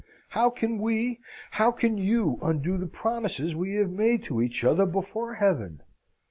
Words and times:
How 0.29 0.49
can 0.49 0.79
we, 0.79 1.19
how 1.51 1.71
can 1.71 1.95
you, 1.99 2.39
undo 2.41 2.75
the 2.75 2.87
promises 2.87 3.55
we 3.55 3.75
have 3.75 3.91
made 3.91 4.23
to 4.23 4.41
each 4.41 4.63
other 4.63 4.87
before 4.87 5.35
Heaven? 5.35 5.83